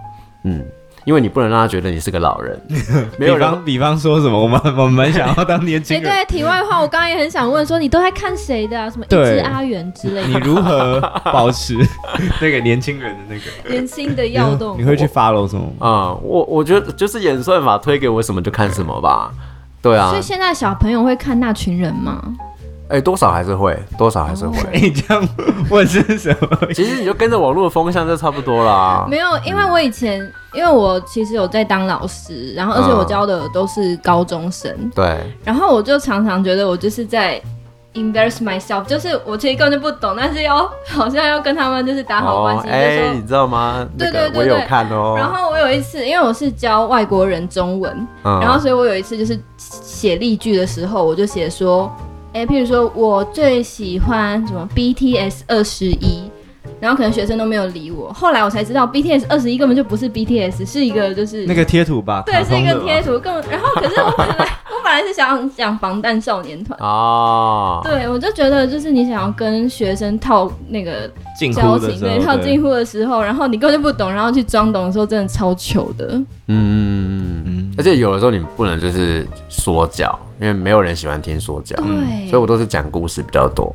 [0.44, 0.64] 嗯。
[1.04, 2.60] 因为你不能让他觉得你是个老人。
[3.16, 4.36] 没有人比方，比方说什么？
[4.36, 6.02] 我们我们想要当年轻人。
[6.10, 8.90] 哎，对，题外话，我刚刚也很想问说，你都在看谁的啊？
[8.90, 10.26] 什么一只阿元之类的？
[10.26, 11.78] 你如何保持
[12.42, 14.76] 那个年轻人的那个年轻的要动？
[14.76, 15.62] 你会去 follow 什么？
[15.78, 19.30] 啊、嗯，我我觉得就是演算法推给我什么就看什么吧。
[19.86, 20.10] 对啊。
[20.10, 22.20] 所以现在小朋友会看那群人吗？
[22.88, 24.58] 哎、欸，多少还是会，多少还是会。
[24.72, 24.96] 你、oh.
[24.96, 25.28] 这样
[25.70, 26.72] 问是什么？
[26.72, 29.06] 其实你就跟着网络的风向就差不多啦。
[29.08, 30.20] 没有，因为我以前，
[30.54, 34.72] 因为我其实有在当老师，然后而且我教的都是高中生。
[34.78, 35.34] 嗯、对。
[35.44, 37.42] 然后我就常常觉得我就是在
[37.96, 42.68] embarrass myself，就是我其实根本就不懂，但是要好像要跟他们就是打好关系。
[42.68, 43.88] 哎、哦欸，你知道吗？
[43.98, 44.52] 对对对对。
[44.52, 45.14] 我有看哦。
[45.16, 51.90] 然后我有一次，因为我是教外国人中文，嗯、然后所以我有一次就是写例句的时候，我就写说。
[52.32, 56.30] 哎，譬如说我最喜欢什么 BTS 二十一，
[56.78, 58.12] 然后可能学生都没有理我。
[58.12, 62.22] 后来我才知道 BTS 二十一根本就不是 BTS，是一个就是那个贴图吧？
[62.26, 63.18] 对，是一个贴图。
[63.18, 64.46] 更然后可是我本来
[64.96, 71.08] 来是想讲防弹少年团哦，对，我就觉得就是你想要跟学生套那个
[71.54, 76.06] 交情，对，套近乎的时候，然后你根本就不懂，然后去装懂的时候，真的超糗的。
[76.08, 80.18] 嗯嗯嗯嗯，而且有的时候你不能就是说教。
[80.38, 83.74] 因为没有人喜欢听说教，对，所以我都是讲故事比较多。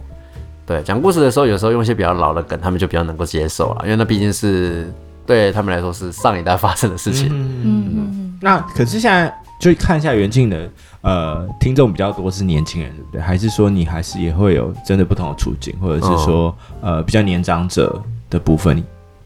[0.63, 4.93] 对，讲故事的时候，有时候用一些比较老的梗，他们就比较能够接受了，因为那毕竟是
[5.25, 7.29] 对他们来说是上一代发生的事情。
[7.31, 8.37] 嗯嗯嗯。
[8.39, 10.69] 那可是现在就看一下袁静的
[11.01, 13.21] 呃听众比较多是年轻人，对不对？
[13.21, 18.83] 还是说你还是也会有真的不同的处境，或者是说、嗯、呃比较年长者的部分，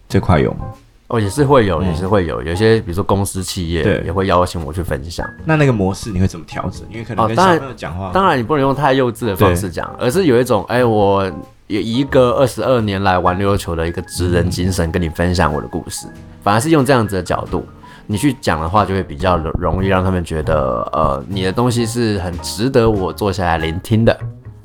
[0.08, 0.66] 这块有吗？
[1.08, 5.24] 哦，也是会有，也是会有，有些比如说公司企业也会邀请我去分享。
[5.46, 6.82] 那那个模式你会怎么调整？
[6.90, 11.32] 因为可能跟小朋友讲话，哦，当然，当然你不能用太幼稚的方式讲，而是有一种，哎，我
[11.68, 16.08] 也一个二十二年来玩溜溜球的一个职人精神，跟你分享我的故事。
[16.42, 17.64] 反而是用这样子的角度，
[18.08, 24.18] 你去讲的话，就会比较容易让他们觉得，呃，你的东西是很值得我坐下来聆听的。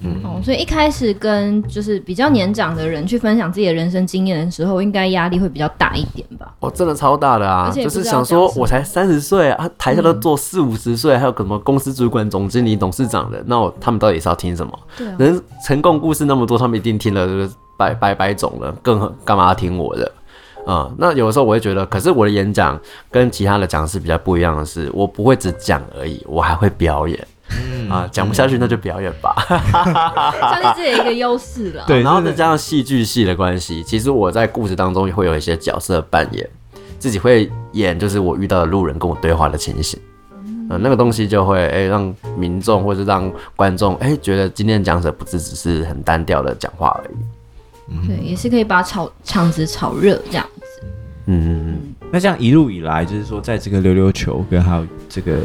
[0.03, 6.55] 嗯，哦，所以一开始跟就是比较年长的人去分享自己的人生经验的时候，应该压力会比较大一点吧？
[6.61, 7.71] 哦，真的超大的啊！
[7.71, 14.79] 就是想说，我才三十岁啊，台下都坐四五十岁，还有什么公司主管、总经理、董事长的，那我他们到底是要听什么？
[14.97, 20.11] 对啊，人成功故事那么多，他们一定听了就是百百百种了，更干嘛要听我的？
[20.67, 22.79] 嗯，那有的时候我会觉得，可是我的演讲
[23.11, 27.27] 跟其他的讲师比较不一样的是，我不会只讲而已，我还会表演。
[27.53, 31.83] 嗯啊，讲不下去那就表演吧， 算是自己一个优势了。
[31.85, 36.49] 对，然后再加上戏剧系的关系，其实我在故事当中也会有一些角色扮演，
[37.01, 39.99] 自己会演，就是我遇到的路人跟我对话的情形。
[40.45, 47.17] 嗯，那个东西就会哎、欸、让民众或是让观众哎觉得今天讲者不只只是很单调的讲话而已。
[48.07, 50.87] 对，也是可以把炒场子炒热这样子。
[51.27, 51.95] 嗯嗯嗯。
[52.13, 55.39] 那这样一路以来，就是说，在这个溜溜球跟还有这个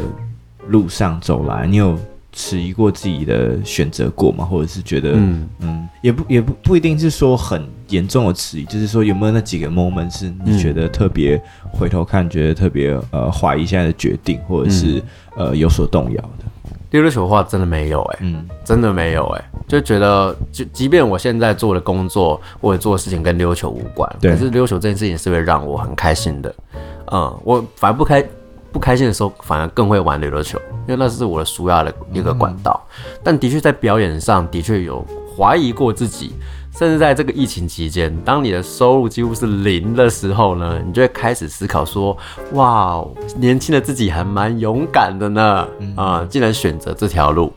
[0.68, 1.96] 路上走来，你有
[2.32, 4.44] 迟疑过自己的选择过吗？
[4.44, 14.98] 或者是觉得，嗯嗯，也不也不不一定是说很严重的迟疑，就是说有没有那几个 moment 是你觉得特别回头看，觉得特别呃怀疑现在的决定，或者是、
[15.36, 16.44] 嗯、呃有所动摇的？
[16.96, 26.54] 溜溜球的话，真的没有哎、欸，嗯，真的没有哎、欸，就觉得就即便我现在做的工作或者做的事情跟溜球无关，对，可是溜球这件事情是会让我很开心的，
[27.12, 28.26] 嗯，我反而不开。
[28.72, 32.78] 不开心的时候，反而更会玩溜溜球，因为那是我的舒压的一个管道。
[32.98, 35.02] 嗯、但的确在表演上的确有
[35.34, 36.34] 怀疑过自己，
[36.78, 42.16] 甚至在这个疫情期间，当你的收入几乎是零的时候呢，你就会开始思考说：
[42.52, 43.02] 哇，
[43.36, 47.52] 年轻的自己还蛮勇敢的呢，啊、竟然选择这条路，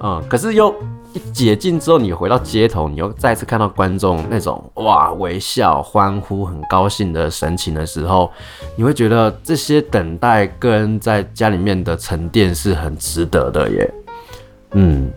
[0.00, 0.74] 嗯，可是又。
[1.14, 8.30] 一解禁之后，你回到街头，你又再次看到观众那种哇微笑、欢呼、很高兴的神情的时候，
[8.76, 13.94] 你会觉得这些等待跟在家里面的沉淀是很值得的耶。
[14.72, 15.10] 嗯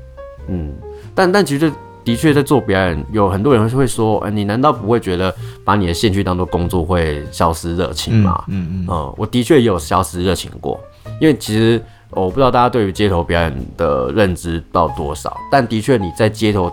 [0.47, 0.73] 嗯，
[1.13, 1.69] 但但其实
[2.03, 5.33] 的确在做表演，有很多人会说，哎，你难道不会觉得
[5.63, 8.43] 把你的兴趣当做工作会消失热情吗？
[8.47, 10.79] 嗯嗯嗯，我的确也有消失热情过，
[11.19, 11.81] 因为其实。
[12.13, 16.69] 我不知道大家对于街头表演的认知到多少，但的确你在街头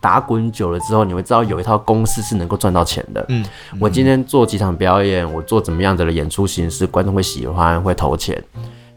[0.00, 3.24] 打滚久了之后，你会知道有一套公式是能够赚到钱的。
[3.28, 3.44] 嗯，
[3.78, 8.42] 我今天做几场表演，我做怎么样子的演出形式，观众会喜欢，会投钱。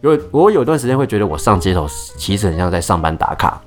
[0.02, 3.62] 因为我有段时间会觉得我上街头其实很像在上班打卡。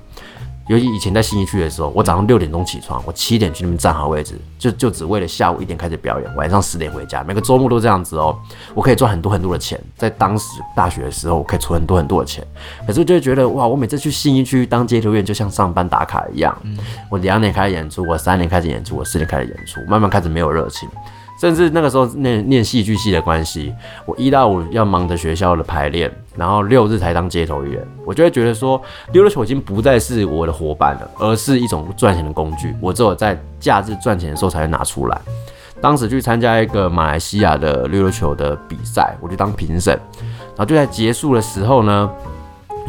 [0.69, 7.23] 尤其以前在新一区的时候，我早上六点钟起床，我七点去那边站好位置，就就只为了下午一点开始表演，晚上十点回家。
[7.23, 8.37] 每个周末都这样子哦，
[8.75, 9.81] 我可以赚很多很多的钱。
[9.97, 12.45] 在当时大学的时候，我可以存很多很多的钱。
[12.85, 16.55] 可是我就会觉得哇，我每次去新一区当街头演，就像上班打卡一样。
[17.09, 20.87] 我两点开始演出，我三点开始演出，我四点开始演出，慢慢开始没有热情。
[21.39, 23.73] 甚至那个时候念念戏剧系的关系，
[24.05, 28.81] 我一到五要忙着学校的排练，然后六日才当街头艺人，我就会觉得说，
[29.13, 32.75] 溜溜球已经不再是我的伙伴了，而是一种赚钱的工具。
[32.81, 35.21] 我只有在假日赚钱的时候才会拿出来。
[35.81, 39.97] 当时去参加一个马来西亚的溜溜球的比赛，我就当评审，
[40.55, 42.09] 然后就在结束的时候呢。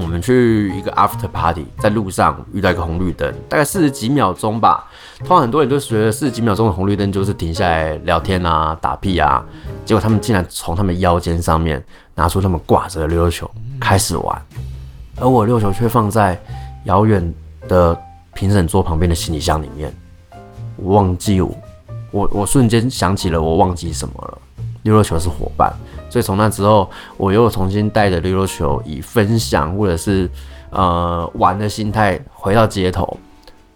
[0.00, 4.88] 我们去一个 after party，在路上遇到一个红绿灯，大概四十几秒钟吧。
[5.18, 9.44] 通常很多人都觉得四十几秒钟的红绿灯就是停下来聊天啊、打屁啊。
[9.84, 11.82] 结果他们竟然从他们腰间上面
[12.14, 14.42] 拿出他们挂着的溜溜球开始玩，
[15.16, 16.40] 而我溜球却放在
[16.84, 17.34] 遥远
[17.68, 17.96] 的
[18.32, 19.94] 评审桌旁边的行李箱里面。
[20.76, 21.54] 我忘记我，
[22.10, 24.38] 我我瞬间想起了我忘记什么了。
[24.82, 25.70] 溜溜球是伙伴。
[26.10, 30.28] 所以从那之后，我又重新带着溜溜球，以分享或者是
[30.70, 33.16] 呃玩的心态回到街头，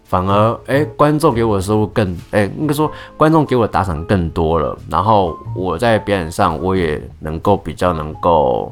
[0.03, 8.71] 反而哎、观众给我的收入更哎、应该说观众给我打赏更多了，然后我在表演上我也能够比较能够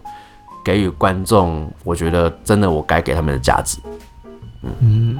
[0.63, 3.79] 给予观众，我觉得真的我该给他们的价值。
[4.61, 5.19] 嗯，嗯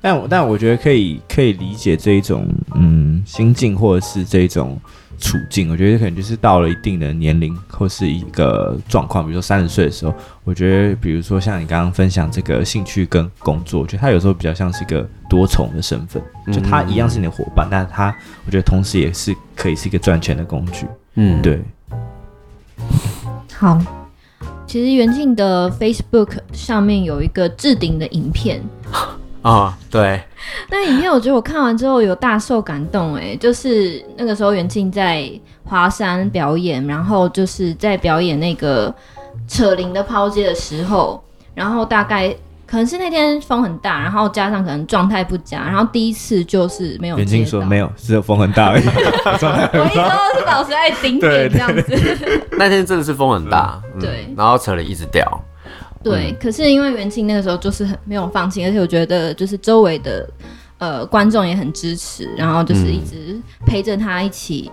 [0.00, 4.78] 但我但我觉得可以可以理解这一种嗯心境或者是这种。
[5.20, 18.14] 处境，我觉得可能就是到了一定的年龄或是一个状况，比如说三十岁的时候，我觉得，比如说像你刚刚分享这个兴趣跟工作，我觉得他有时候比较像是一个多重的身份，就他一样是你的伙伴，但是他
[18.46, 20.86] 我觉得同时也是可以是一个赚钱的工具。
[21.14, 21.62] 嗯，对。
[23.52, 23.78] 好，
[24.66, 28.62] 其实元庆的 Facebook 上面有一个置顶的影片。
[29.42, 30.22] 啊、哦，对，
[30.70, 35.30] 那影片我觉得我看完之后有大受感动，哎，就是那个时候袁庆在
[35.64, 38.94] 华山表演，然后就是在表演那个
[39.48, 41.22] 扯铃的抛接的时候，
[41.54, 42.28] 然后大概
[42.66, 47.16] 可能是那天风很大，然后加上可能状态不佳，然后第一次就是没有。
[47.16, 48.84] 袁庆说没有，只有风很大而已。
[48.86, 51.84] 我一说是老师爱顶点这样子。
[52.58, 55.44] 那天真的是风很大，嗯、对，然后扯铃一直掉。
[56.02, 60.28] 对，可是因为元庆那个时候就是很没有放弃，而且我觉得就是周围的
[60.78, 64.70] 呃观众也很支持，然后就是一直陪着他一起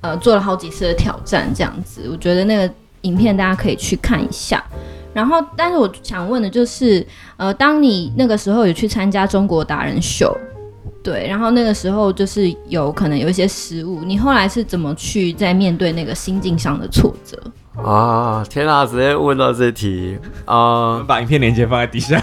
[0.00, 2.08] 呃做了好几次的挑战这样子。
[2.10, 4.64] 我觉得那个影片大家可以去看一下。
[5.12, 7.04] 然后，但是我想问的就是，
[7.36, 10.32] 呃，当你那个时候有去参加中国达人秀，
[11.02, 17.36] 对，然后那个时候就是有可能有一些失误，你后来是怎么去在面对那个心境上的挫折？
[17.84, 18.44] 啊！
[18.48, 21.02] 天哪，直接问到这题啊！
[21.06, 22.22] 把影片链接放在底下。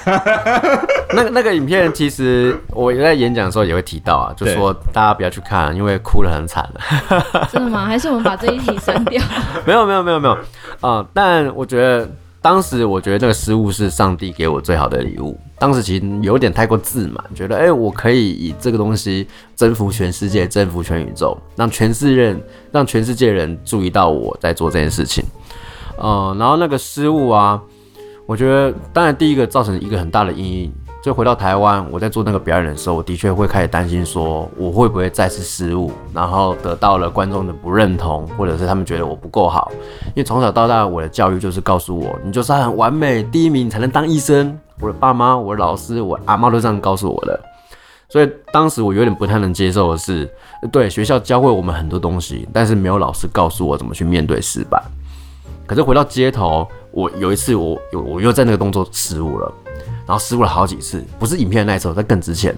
[1.13, 6.67] 那个那个影片，其实我在演讲的时候也会提到啊，就说大家不要去看，因为哭得很惨
[7.51, 7.85] 真的吗？
[7.85, 9.21] 还是我们把这一题删掉？
[9.65, 10.37] 没有没有没有没有
[10.81, 11.05] 啊！
[11.13, 12.09] 但我觉得
[12.41, 15.39] 当时我觉得这个失误是上帝给我最好的礼物。
[15.59, 22.35] 当时其实有点太过自满，觉得哎、欸，我可以以这个东西征服全世界，征服全宇宙，让全世界
[22.71, 25.25] 让全世界人注意到我在做这件事情。
[25.97, 27.61] 呃，然后那个失误啊，
[28.25, 30.73] 我觉得当然第一个造成一个很大的阴影。
[31.03, 39.71] 就回到台湾，我在做那个表演的时候，我的确会开始担心，说我会不会再次失误，然后得到了观众的不认同，或者是他们觉得我不够好。
[40.07, 44.59] 因为从小到大，我的教育就是告诉我，你就是很完美，第一名才能当医生。
[44.81, 47.39] 我的爸妈、我的老师、我阿妈都这样告诉我的。
[48.09, 50.29] 所以当时我有点不太能接受的是，
[50.73, 54.83] 对学校教会我们很多东西，但是没有老师告诉我怎么去面对失败。
[55.67, 59.53] 可是回到街头，我有一次我有我又在那个动作失误了。
[60.07, 62.55] 然后失误了好几次，不是影片那一次，在更之前。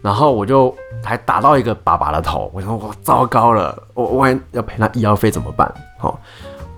[0.00, 0.72] 然后我就
[1.02, 5.68] 还打到一个爸爸的头，我说哇，糟糕了，我我还要赔他医药费怎么办？
[6.00, 6.16] 哦，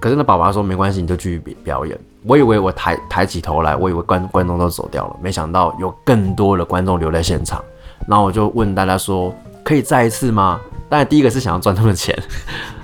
[0.00, 1.98] 可是那爸爸说没关系，你就继续表演。
[2.24, 7.62] 我以为我抬抬起头来，我以为观观众都走掉了，没想到有更多的观众留在现场。
[8.06, 9.30] 然后我就问大家说，
[9.62, 10.58] 可以再一次吗？
[10.88, 12.18] 当然第一个是想要赚他们钱，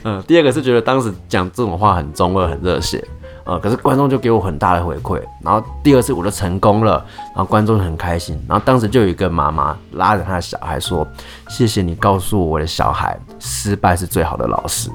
[0.08, 3.04] 嗯，第二个是觉得当时讲这种话很中二，很热血。
[3.44, 11.04] 呃，可是观众就给我很大的回馈，然后第二次我就成功了，然后观众很开心，然后当时就有一个妈妈拉着她的小孩说
[11.50, 14.90] ：“谢谢你告诉我，我的小孩失败是最好的老师。”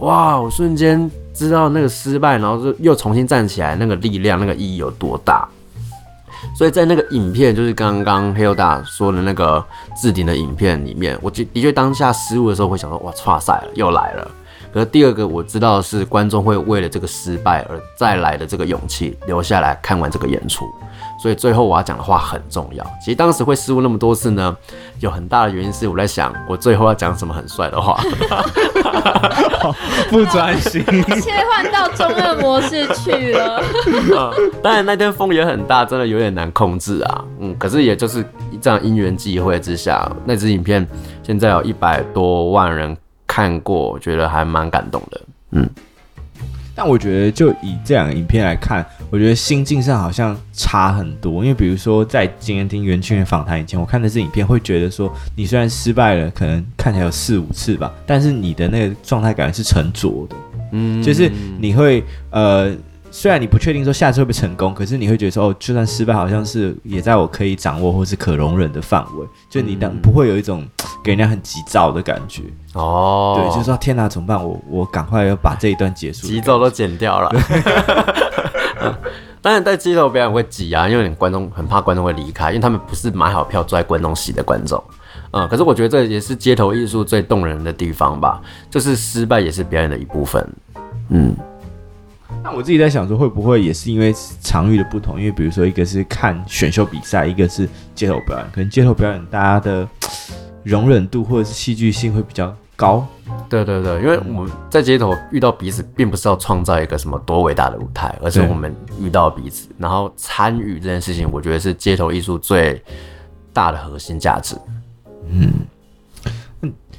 [0.00, 5.48] 哇，我瞬间知道那个失败，然后就又重新站起来，那个力量，那个意义有多大。
[6.54, 9.64] 所以在那个影片，就是刚刚黑老大说的那个
[9.96, 14.30] 置顶的影片里面，我的的确当下失误的时候会想说：“哇，差赛了，又来了。”
[14.72, 20.64] 可是第二个我知道的是，观众会为了这个失败而再来的这个勇气留下来看完这个演出，
[21.20, 22.82] 所以最后我要讲的话很重要。
[22.98, 24.56] 其实当时会失误那么多次呢，
[25.00, 28.02] 有很大的原因是我在想，我最后要讲什么很帅的话，
[30.08, 30.82] 不专心，
[31.20, 33.62] 切换到中二模式去了。
[33.86, 37.24] 嗯， 当然那天风也很大，真的有点难控制啊。
[37.40, 38.24] 嗯，可是也就是
[38.60, 40.86] 这样因缘际会之下，那支影片
[41.22, 42.96] 现在有一百多万人。
[43.34, 45.20] 看过，我觉得还蛮感动的。
[45.52, 45.66] 嗯，
[46.74, 51.42] 但我觉得就以这两个影片来看，我觉得心境上好像差很多。
[51.42, 60.36] 因为比如说，在今天听袁清源访谈以前，我看的是影片会觉得说，你虽然失败了，可能看起来有四五次吧，但是你的那个状态感是沉着的。
[60.72, 62.76] 嗯，就是你会呃。
[63.14, 69.26] 虽然你不确定说下次会不会成功，可是你会觉得说哦，就算失败，好像是也在我可以掌握或是可容忍的范围。
[69.50, 70.66] 就你当不会有一种
[71.04, 73.34] 给人家很急躁的感觉哦。
[73.36, 74.42] 对，就是说天哪，怎么办？
[74.42, 77.30] 我我赶快要把这一段结束，急躁都剪掉了。
[79.42, 84.82] 当然，在街头表演会挤啊，因为你观众很怕观众会离开，因为他们不是买好票坐在观众席的观众。
[85.32, 90.48] 嗯，可是我觉得这也是街头艺术最动人的地方吧，就是失败也是表演的一部分。
[91.10, 91.36] 嗯。
[92.44, 95.16] 那我自己在想说，会不会也是因为场域的不同？
[95.16, 99.88] 因为比如说，一个是看选秀比赛，一个是街头表演，可能街头表演大家的
[100.64, 103.06] 容忍度或者是戏剧性会比较高。
[103.48, 112.82] 对对对，因为我们在街头遇到彼此，并不是要创造一个什么多伟大的舞台，而是我们遇到彼此，然后参与这件事情，我觉得是街头艺术最
[113.52, 114.56] 大的核心价值。
[115.28, 115.52] 嗯，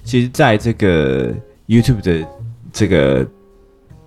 [0.06, 1.34] 其实在这个
[1.67, 2.25] YouTube 的
[2.71, 3.27] 这个。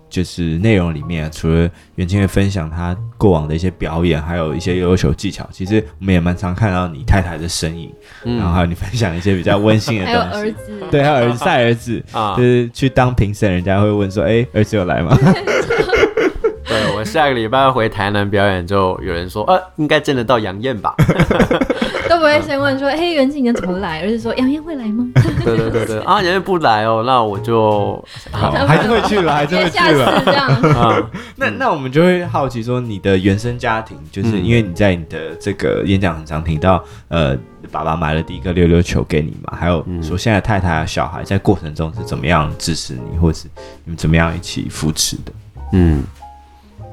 [0.09, 5.49] 就是内容里面，除了袁清月分享他过往的一些表演，还有一些优秀技巧。
[5.53, 7.93] 其实我们也蛮常看到你太太的身影，
[8.25, 10.19] 嗯、然后还有你分享一些比较温馨的东西。
[10.19, 15.17] 还有儿子，对，还有儿子带儿子啊，就是去当评审，人家会问说：“哎、欸，儿子有来吗？”
[16.65, 20.95] 对，我下个礼拜回台南表演，就有人说：“呃、啊，应该见得到杨燕吧。”
[22.17, 24.01] 都不会先问说，嘿，元庆你怎么来？
[24.01, 25.07] 而是说杨燕会来吗？
[25.45, 28.03] 对对对对，啊，杨燕不来哦，那我就
[28.33, 30.23] 好， 还是会去了， 还是会去了。
[30.25, 37.37] 这样， 那那我们就会好奇说，你的原生家庭，就是因为你在你的这个演讲很常听到，呃，
[37.71, 43.47] 爸爸买了第一个溜溜球给你嘛，还有说现在太太小孩在过程中是怎么样支持你，或是
[43.85, 45.33] 你们怎么样一起扶持的？
[45.75, 46.03] 嗯，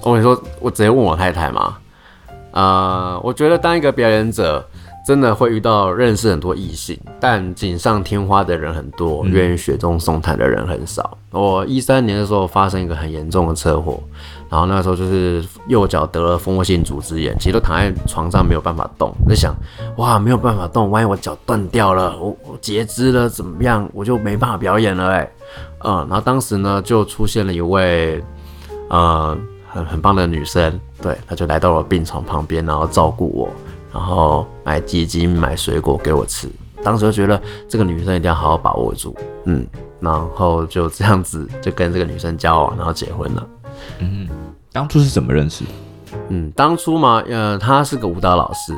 [0.02, 1.78] 我跟你说，我直接问我太太嘛，
[2.52, 4.68] 呃，我觉得当一个表演者。
[5.06, 11.18] 真的会遇到认识很多异性，但锦上添花的人很多，愿意雪中送炭的人很少。
[11.32, 14.02] 嗯、我一三年的时候发生一个很严重的车祸，
[14.50, 19.14] 然后那时候就是右脚得了蜂窝性组织炎，其实都躺在床上没有办法动。
[19.26, 19.54] 我在想，
[19.98, 23.90] 哇，没有办法动，万一我脚断掉了，我我截肢了怎么样？
[23.94, 25.30] 我就没办法表演了哎。
[25.84, 28.24] 嗯，然后当时呢就出现了一位，
[28.88, 29.38] 呃，
[29.68, 33.50] 很很棒的女生，对，她就来到了病床旁边，然后照顾我。
[33.94, 36.50] 然后买鸡精、买水果给我吃，
[36.84, 37.40] 当时就觉得
[37.70, 39.16] 这个女生一定要好好把握住，
[39.46, 39.66] 嗯，
[40.00, 43.48] 然后就这样子就跟这个女生交往，然后结婚了。
[44.00, 44.28] 嗯，
[44.72, 45.64] 当初是怎么认识？
[46.30, 48.74] 嗯，当初嘛，呃，她是个舞蹈老师，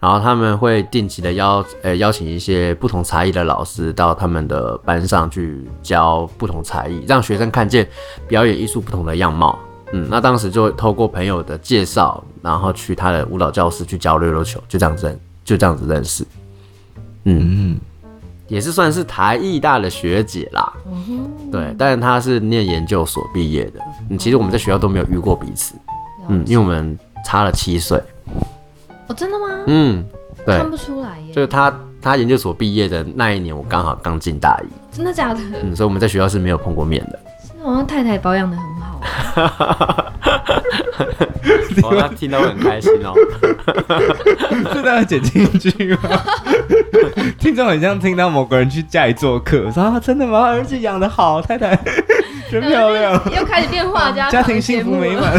[0.00, 7.88] 然后他们会定期的邀呃邀请一些不同才艺的老师到他们的班上去教不同才艺，让学生看见
[8.26, 9.58] 表演艺术不同的样貌。
[9.92, 16.24] 嗯，那当时就透过朋友的介绍，然后去他的舞蹈教室去教溜溜球，就这样子，就这样子认识。
[17.24, 17.80] 嗯，嗯
[18.48, 20.72] 也是算是台艺大的学姐啦。
[20.86, 23.80] 嗯哼，对，但是她是念研究所毕业的。
[24.08, 25.74] 嗯，其实我们在学校都没有遇过彼此。
[26.28, 28.00] 嗯，因为我们差了七岁。
[29.08, 29.46] 哦，真的吗？
[29.66, 30.04] 嗯，
[30.44, 31.32] 对，看不出来耶。
[31.32, 34.96] 就是他，他研究所毕业的那一年，我刚好刚进大一。
[34.96, 35.40] 真的假的？
[35.62, 37.18] 嗯，所以我们在学校是没有碰过面的。
[37.66, 39.00] 好像太太保养的很好。
[41.82, 43.12] 我他听到会很开心哦。
[44.74, 45.98] 是大家剪进去吗？
[47.38, 50.40] 听众很像听到某个人去家里做客，说啊，真的吗？
[50.48, 51.78] 儿子养的好，太太
[52.50, 55.32] 真漂亮，又开始变画家，家庭幸福美满。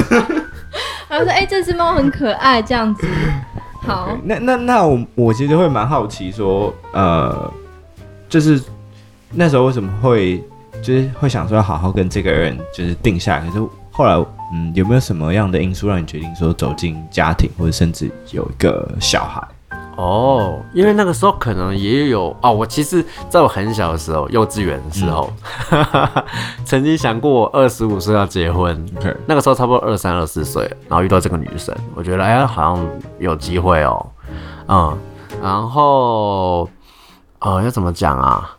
[1.10, 3.08] 然后说，哎、欸，这只猫很可爱，这样子。
[3.82, 7.52] 好，okay, 那那那我我其实会蛮好奇，说，呃，
[8.30, 8.62] 就是
[9.34, 10.42] 那时候为什么会？
[10.82, 13.60] 就是会想说要好好跟这个人就是定下来，可是
[13.92, 14.14] 后来，
[14.54, 19.42] 嗯，有没有什么样的因素让你决定说走进家庭，或者甚至有一个小孩？
[19.98, 25.34] 哦，因为那个时候可能也有哦，我其实在我很小的时候，幼稚园的时候，
[25.72, 25.84] 嗯、
[26.64, 28.86] 曾经想过我二十五岁要结婚。
[29.26, 34.06] 那个时候差不多二三二四岁，然后遇到这个女生，我觉得哎，好像有机会哦，
[34.68, 34.96] 嗯，
[35.42, 36.70] 然后
[37.40, 38.57] 呃，要怎么讲啊？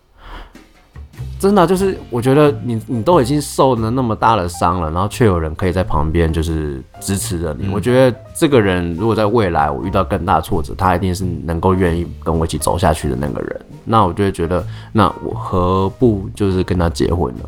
[1.39, 7.68] 真的就是，我觉得你你都已经受了那么大的伤了，然后却有人可以在旁边就是支持着你。
[7.68, 13.61] 嗯、我觉得这个人如果在未来我遇到更大挫折，他一定是能够愿意跟我一起走下去的那个人。
[13.84, 17.45] 那我就会觉得，那我何不就是跟他结婚呢？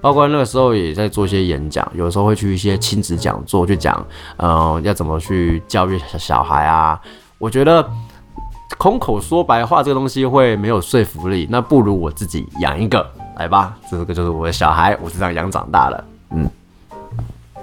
[0.00, 7.00] 包括那个时候也在做一些演讲，有时候会去一些亲子讲座，去讲，嗯，要怎么去教育小孩啊？
[7.38, 7.84] 我觉得
[8.78, 13.04] 空口说白话这个东西会没有说服力，那不如我自己养一个。
[13.42, 16.04] 来吧，这个就是我的小孩，我是这样养长大的。
[16.30, 16.48] 嗯，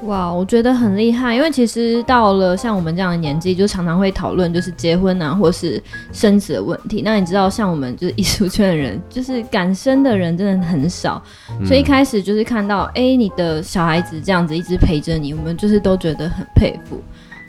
[0.03, 7.01] 哇，我觉得很厉害，因为其实到了像我们这样的年纪，就常常会讨论就是结婚啊，或是生子的问题。
[7.01, 11.21] 那你知道，像我们就是艺术圈的人，就是敢生的人真的很少，
[11.65, 17.01] 所以一开始就是看到，哎、嗯欸，你的小孩子这样子一直陪着你，我们就是都觉得很佩服。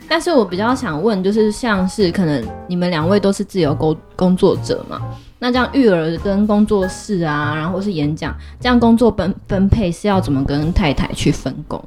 [0.07, 5.01] 但是我比较想问，就是像是可能你们两位都是自由工工作者嘛？
[5.43, 11.83] 那这样育儿跟工作室啊，然后是演讲，这样工作分分配是要怎么跟太太去分工？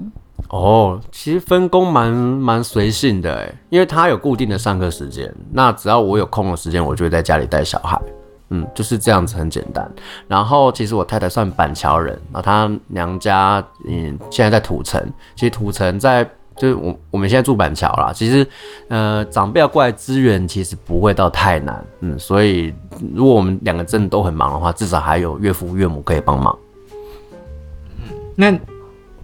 [0.48, 7.96] 哦，其实分工蛮蛮随性的哎，因为他有固定的上课时间，那只要我有空的时间，我就会在家里带小孩，
[8.50, 9.88] 嗯，就是这样子很简单。
[10.26, 15.00] 然后其实我太太算板桥人，然后她娘家嗯现在在土城，
[15.36, 16.28] 其实土城在。
[16.56, 18.46] 就是我我们现在住板桥啦，其实，
[18.88, 22.72] 呃，长辈要过来支援，其实不会到太难，嗯，所以
[23.12, 26.56] 如果我们两个真的都很忙的话，至少还有岳父岳母可以帮忙。
[27.98, 28.56] 嗯，那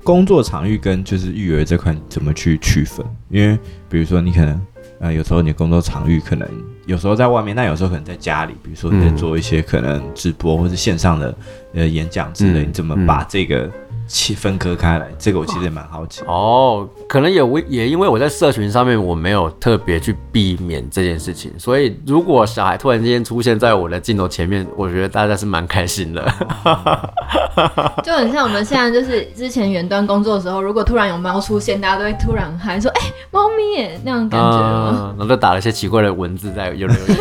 [0.03, 3.07] 工作场域跟就是育儿这块怎么去区分？
[3.29, 3.57] 因为
[3.89, 4.67] 比如说你可能，
[4.99, 6.49] 呃，有时候你工作场域可能
[6.87, 11.35] 有时候在外面，那有时候可能在家里，比如说你在做一些可能直播或者线上的
[11.75, 13.67] 呃演讲之类，嗯，你怎么把这个？
[13.67, 13.73] 嗯
[14.11, 16.89] 气分割开来，这个我其实也蛮好奇哦。
[17.09, 26.21] 可能也为也因为我在社群上面，我没有特别去避免这件事情，所以如果小孩突然间出现在我的镜头前面，我觉得大家是蛮开心的。
[28.03, 37.07] 就很像我们现在就是之前远端工作的时候，如果突然有猫出现，大家都会突然喊说：“哎、欸，猫咪耶！”那种感觉、嗯、然后就打了一些奇怪的文字在有留言，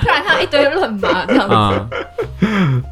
[0.00, 1.96] 突然看到一堆乱码这样子。
[2.40, 2.82] 嗯、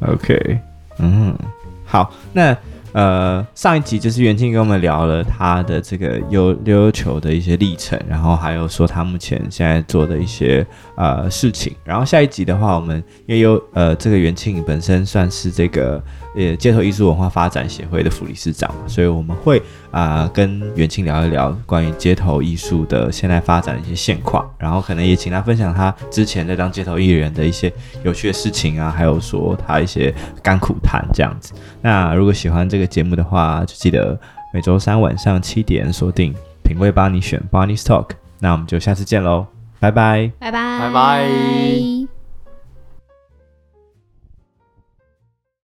[0.08, 0.58] OK。
[0.98, 1.36] 嗯，
[1.84, 2.56] 好，那
[2.92, 10.66] 呃，上一集就是袁庆跟我们聊了他的这个溜溜球的一些历程，然后还有说他目前现在做的一些
[10.96, 16.02] 呃事情，然后下一集的话，我们也有呃这个袁庆本身算是这个。
[16.36, 19.58] 呃，街头艺术文化发展协会的副理事长，所以我们会
[19.90, 27.72] 啊、呃、跟元庆聊一聊关于街头艺术的现在发展的一些现况，然后可能也请他分享他之前在当街头艺人的一些
[28.04, 31.54] 有趣的事情啊，还有说他一些甘苦谈这样子。
[31.80, 34.18] 那如果喜欢这个节目的话，就记得
[34.52, 38.10] 每周三晚上七点锁定品味帮你选 Barney's Talk。
[38.40, 39.46] 那我们就下次见喽，
[39.80, 42.15] 拜拜，拜拜，拜拜。